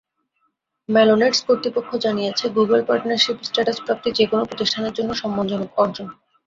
মেলোনেডস 0.89 1.39
কর্তৃপক্ষ 1.47 1.91
জানিয়েছে, 2.05 2.45
Google 2.57 2.79
partnership 2.89 3.37
status 3.43 3.77
প্রাপ্তি 3.85 4.09
যেকোনো 4.17 4.43
প্রতিষ্ঠানের 4.45 4.93
জন্য 4.93 5.09
সম্মানজনক 5.21 5.69
অর্জন। 5.77 6.07